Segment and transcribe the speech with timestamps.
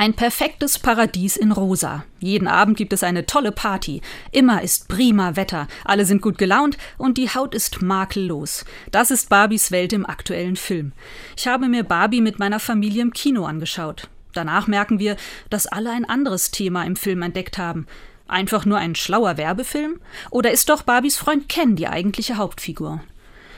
[0.00, 2.06] Ein perfektes Paradies in Rosa.
[2.20, 4.00] Jeden Abend gibt es eine tolle Party.
[4.32, 8.64] Immer ist prima Wetter, alle sind gut gelaunt und die Haut ist makellos.
[8.92, 10.92] Das ist Barbies Welt im aktuellen Film.
[11.36, 14.08] Ich habe mir Barbie mit meiner Familie im Kino angeschaut.
[14.32, 15.16] Danach merken wir,
[15.50, 17.86] dass alle ein anderes Thema im Film entdeckt haben.
[18.26, 20.00] Einfach nur ein schlauer Werbefilm?
[20.30, 23.02] Oder ist doch Barbies Freund Ken die eigentliche Hauptfigur?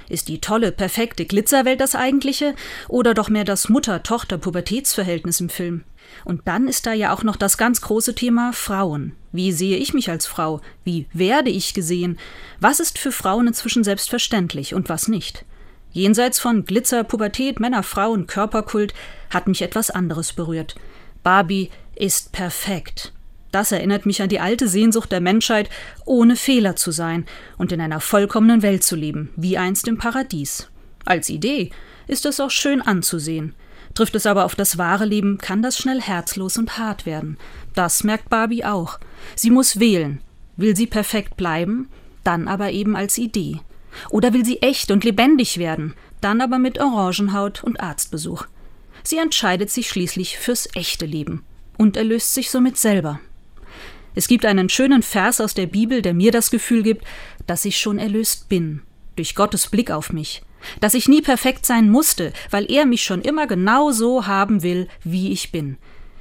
[0.08, 2.54] Ist die tolle, perfekte Glitzerwelt das eigentliche
[2.88, 5.84] oder doch mehr das Mutter-Tochter-Pubertätsverhältnis im Film?
[6.24, 9.12] Und dann ist da ja auch noch das ganz große Thema Frauen.
[9.32, 10.60] Wie sehe ich mich als Frau?
[10.84, 12.18] Wie werde ich gesehen?
[12.60, 15.44] Was ist für Frauen inzwischen selbstverständlich und was nicht?
[15.92, 18.94] Jenseits von Glitzer, Pubertät, Männer, Frauen, Körperkult
[19.30, 20.74] hat mich etwas anderes berührt.
[21.22, 23.12] Barbie ist perfekt.
[23.52, 25.68] Das erinnert mich an die alte Sehnsucht der Menschheit,
[26.06, 27.26] ohne Fehler zu sein
[27.58, 30.68] und in einer vollkommenen Welt zu leben, wie einst im Paradies.
[31.04, 31.70] Als Idee
[32.06, 33.54] ist es auch schön anzusehen.
[33.94, 37.36] Trifft es aber auf das wahre Leben, kann das schnell herzlos und hart werden.
[37.74, 38.98] Das merkt Barbie auch.
[39.36, 40.22] Sie muss wählen.
[40.56, 41.88] Will sie perfekt bleiben?
[42.24, 43.60] Dann aber eben als Idee.
[44.08, 45.92] Oder will sie echt und lebendig werden?
[46.22, 48.46] Dann aber mit Orangenhaut und Arztbesuch.
[49.02, 51.44] Sie entscheidet sich schließlich fürs echte Leben
[51.76, 53.20] und erlöst sich somit selber.
[54.14, 57.04] Es gibt einen schönen Vers aus der Bibel, der mir das Gefühl gibt,
[57.46, 58.82] dass ich schon erlöst bin,
[59.16, 60.42] durch Gottes Blick auf mich,
[60.80, 64.88] dass ich nie perfekt sein musste, weil er mich schon immer genau so haben will,
[65.02, 65.78] wie ich bin.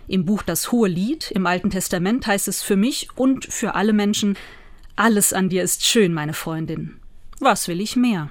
[0.07, 3.93] Im Buch Das Hohe Lied im Alten Testament heißt es für mich und für alle
[3.93, 4.37] Menschen,
[4.95, 6.99] alles an dir ist schön, meine Freundin.
[7.39, 8.29] Was will ich mehr?